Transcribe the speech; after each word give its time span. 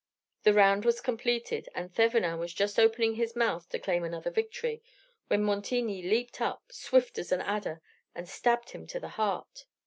The 0.41 0.53
round 0.55 0.83
was 0.83 0.99
completed, 0.99 1.69
and 1.75 1.93
Thevenin 1.93 2.39
was 2.39 2.55
just 2.55 2.79
opening 2.79 3.13
his 3.13 3.35
mouth 3.35 3.69
to 3.69 3.77
claim 3.77 4.03
another 4.03 4.31
victory, 4.31 4.81
when 5.27 5.43
Montigny 5.43 6.01
leaped 6.01 6.41
up, 6.41 6.63
swift 6.71 7.19
as 7.19 7.31
an 7.31 7.41
adder, 7.41 7.83
and 8.15 8.27
stabbed 8.27 8.71
him 8.71 8.87
to 8.87 8.99
the 8.99 9.09
heart. 9.09 9.65